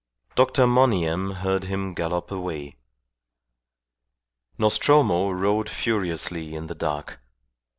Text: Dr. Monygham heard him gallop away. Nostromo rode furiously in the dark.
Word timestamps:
Dr. 0.33 0.65
Monygham 0.65 1.29
heard 1.35 1.65
him 1.65 1.93
gallop 1.93 2.31
away. 2.31 2.75
Nostromo 4.57 5.29
rode 5.29 5.69
furiously 5.69 6.55
in 6.55 6.65
the 6.65 6.73
dark. 6.73 7.19